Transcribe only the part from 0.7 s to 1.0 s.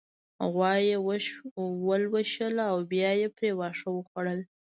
يې